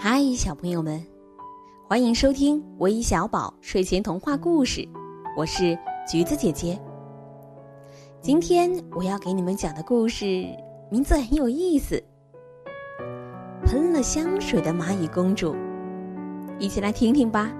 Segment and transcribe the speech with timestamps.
[0.00, 1.04] 嗨，小朋友们，
[1.88, 4.88] 欢迎收听微小宝睡前童话故事。
[5.36, 5.76] 我是
[6.08, 6.80] 橘子姐姐。
[8.22, 10.46] 今天我要给你们讲的故事
[10.88, 12.00] 名字很有意思，
[13.66, 15.52] 《喷了香水的蚂蚁公主》。
[16.60, 17.52] 一起来听听吧。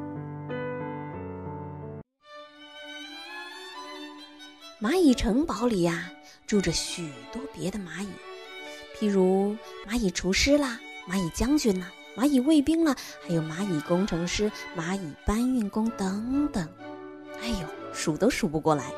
[4.80, 6.08] 蚂蚁城堡里呀，
[6.46, 8.08] 住着许多别的蚂蚁，
[8.96, 9.56] 譬如
[9.88, 10.78] 蚂蚁厨师啦，
[11.10, 11.90] 蚂蚁将军啦。
[12.18, 16.68] 蚂蚁卫兵了，还有蚂蚁工程师、蚂蚁搬运工等等，
[17.40, 18.92] 哎呦，数都数不过来。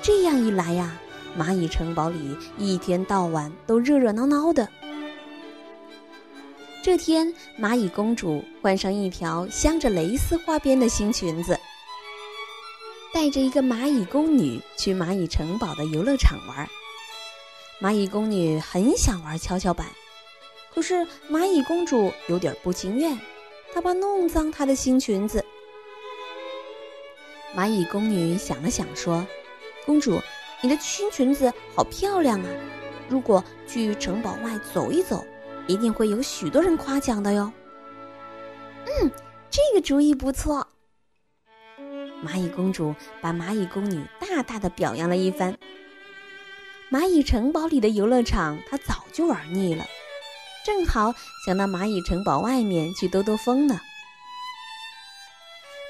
[0.00, 0.96] 这样一来呀，
[1.36, 4.68] 蚂蚁城堡里一天到晚都热热闹闹的。
[6.80, 11.58] 这天，蚂蚁公主换上一条镶着蕾丝花边的新裙子，
[13.12, 16.68] 带着一个蚂蚁宫女去蚂蚁城堡的游乐场玩。
[17.80, 19.88] 蚂蚁宫女很想玩跷跷板。
[20.74, 23.18] 可是蚂蚁公主有点不情愿，
[23.72, 25.44] 她怕弄脏她的新裙子。
[27.54, 29.26] 蚂蚁宫女想了想说
[29.84, 30.18] ：“公主，
[30.62, 32.48] 你的新裙子好漂亮啊！
[33.08, 35.22] 如果去城堡外走一走，
[35.66, 37.52] 一定会有许多人夸奖的哟。”
[38.88, 39.10] 嗯，
[39.50, 40.66] 这个主意不错。
[42.24, 45.58] 蚂蚁公主把蚂蚁宫女大大的表扬了一番。
[46.90, 49.84] 蚂蚁城堡里的游乐场，她早就玩腻了。
[50.64, 53.80] 正好想到蚂蚁城堡外面去兜兜风呢。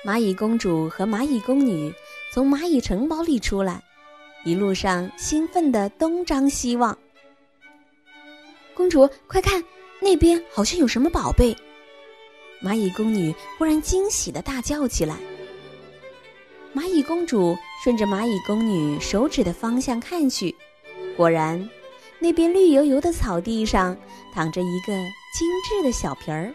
[0.05, 1.95] 蚂蚁公主和蚂蚁宫女
[2.33, 3.83] 从蚂蚁城堡里出来，
[4.45, 6.97] 一路上兴奋的东张西望。
[8.75, 9.63] 公主，快看，
[10.01, 11.57] 那边好像有什么宝贝！
[12.65, 15.17] 蚂蚁宫女忽然惊喜的大叫起来。
[16.75, 20.57] 蚂蚁公主顺着蚂蚁宫女手指的方向看去，
[21.17, 21.69] 果然。
[22.23, 23.97] 那边绿油油的草地上
[24.33, 24.93] 躺着一个
[25.35, 26.55] 精致的小瓶儿，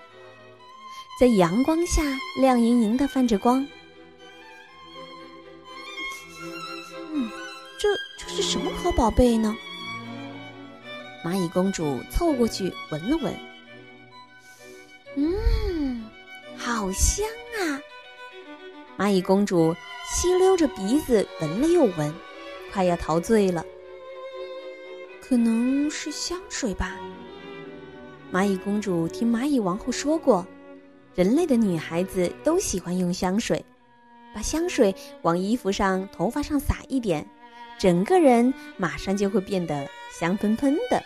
[1.19, 2.01] 在阳光下
[2.39, 3.67] 亮莹莹的泛着光。
[7.11, 7.29] 嗯，
[7.77, 9.53] 这这是什么好宝贝呢？
[11.21, 13.37] 蚂蚁公主凑过去闻了闻，
[15.17, 16.05] 嗯，
[16.55, 17.27] 好香
[17.59, 17.81] 啊！
[18.97, 19.75] 蚂蚁公主
[20.09, 22.15] 吸溜着鼻子闻了又闻，
[22.71, 23.65] 快要陶醉了。
[25.27, 26.95] 可能是香水吧。
[28.31, 30.47] 蚂蚁公主听蚂蚁王后说过，
[31.15, 33.63] 人类的女孩子都喜欢用香水，
[34.33, 37.27] 把香水往衣服上、头发上撒一点，
[37.77, 39.85] 整个人马上就会变得
[40.17, 41.03] 香喷喷的。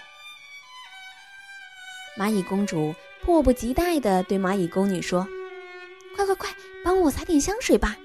[2.16, 2.94] 蚂蚁公主
[3.24, 5.28] 迫不及待地对蚂蚁宫女说
[6.16, 6.48] ：“快快快，
[6.84, 7.98] 帮我撒点香水吧！”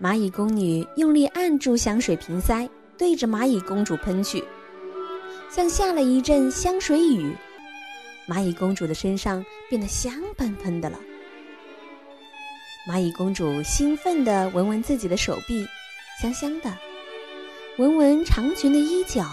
[0.00, 2.68] 蚂蚁宫女用力按住香水瓶塞。
[3.00, 4.44] 对着蚂蚁公主喷去，
[5.50, 7.34] 像下了一阵香水雨，
[8.28, 11.00] 蚂蚁公主的身上变得香喷喷的了。
[12.86, 15.66] 蚂蚁公主兴奋地闻闻自己的手臂，
[16.20, 16.70] 香香的；
[17.78, 19.24] 闻闻长裙的衣角，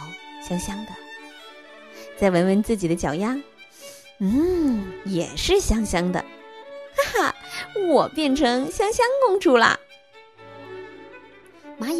[0.41, 0.91] 香香的；
[2.17, 3.37] 再闻闻自己的脚丫，
[4.19, 6.23] 嗯，也是香香的。
[6.95, 7.35] 哈哈，
[7.89, 9.77] 我变成香香公主啦！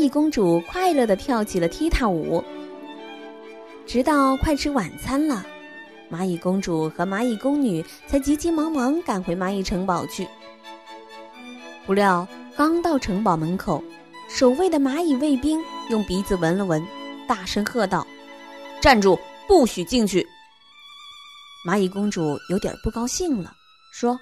[0.09, 2.43] 公主快乐地跳起了踢踏舞，
[3.85, 5.45] 直到快吃晚餐了，
[6.11, 10.27] 蚂蚁公主和蚂蚁宫女才急急忙忙赶回蚂蚁城堡去。
[11.85, 13.83] 不料刚到城堡门口，
[14.29, 16.85] 守卫的蚂蚁卫兵用鼻子闻了闻，
[17.27, 18.05] 大声喝道
[18.81, 19.17] ：“站住，
[19.47, 20.27] 不许进去！”
[21.65, 23.53] 蚂蚁公主有点不高兴了，
[23.93, 24.19] 说：“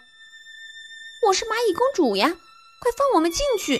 [1.28, 3.79] 我是蚂蚁公主呀，快放我们进去！”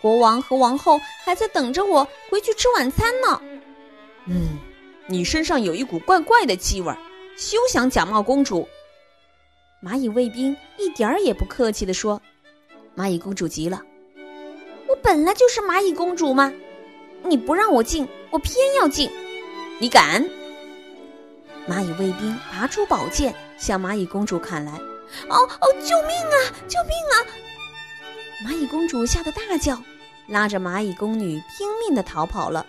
[0.00, 3.40] 国王和王后还在等着我回去吃晚餐呢。
[4.26, 4.58] 嗯，
[5.06, 6.94] 你身上有一股怪怪的气味，
[7.36, 8.68] 休想假冒公主！
[9.82, 12.20] 蚂蚁卫兵一点儿也不客气地说。
[12.96, 13.80] 蚂蚁公主急了
[14.88, 16.52] ：“我本来就是蚂蚁公主嘛，
[17.22, 19.10] 你不让我进，我偏要进，
[19.78, 20.24] 你敢！”
[21.68, 24.72] 蚂蚁卫兵拔出宝剑向蚂蚁公主砍来。
[25.30, 26.36] “哦哦，救命啊！
[26.66, 27.16] 救命啊！”
[28.44, 29.82] 蚂蚁公主吓得大叫，
[30.28, 32.64] 拉着蚂蚁宫女拼命的逃跑了。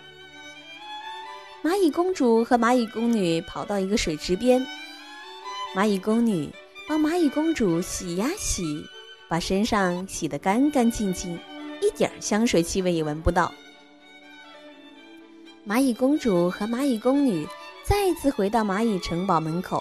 [1.62, 4.66] 蚂蚁公主和蚂蚁宫女跑到一个水池边，
[5.76, 6.50] 蚂蚁宫女
[6.88, 8.84] 帮蚂蚁公主洗呀洗，
[9.28, 11.38] 把身上洗得干干净净，
[11.80, 13.52] 一点香水气味也闻不到。
[15.64, 17.46] 蚂蚁公主和蚂蚁宫女
[17.84, 19.80] 再次回到蚂蚁城堡门口，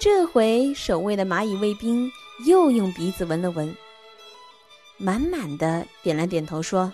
[0.00, 2.10] 这回守卫的蚂蚁卫兵
[2.44, 3.72] 又用鼻子闻了闻。
[5.02, 6.92] 满满的点了点头说，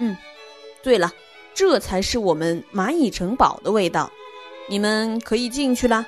[0.00, 0.16] 嗯，
[0.82, 1.12] 对了，
[1.52, 4.10] 这才是我们蚂蚁城堡的味道，
[4.66, 6.06] 你们可以进去了。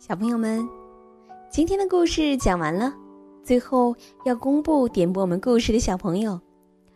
[0.00, 0.68] 小朋友们，
[1.48, 2.92] 今天的故事讲完了，
[3.44, 3.94] 最后
[4.24, 6.40] 要公布点播我们故事的小朋友，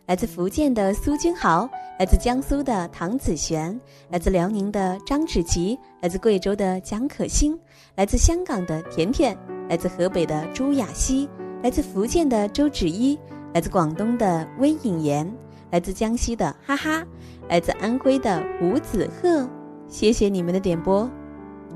[0.07, 7.57] 来自福建的苏君豪，来自江苏的唐子璇，来自辽宁的张芷琪，来自贵州的蒋可欣。
[7.95, 9.37] 来自香港的甜甜，
[9.69, 11.29] 来自河北的朱雅熙，
[11.63, 13.17] 来自福建的周芷一，
[13.53, 15.31] 来自广东的温颖妍，
[15.71, 17.05] 来自江西的哈哈，
[17.47, 19.47] 来自安徽的吴子鹤。
[19.87, 21.09] 谢谢你们的点播，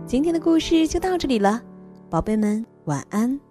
[0.06, 1.62] 今天的故事就到这里了，
[2.10, 3.49] 宝贝们晚安。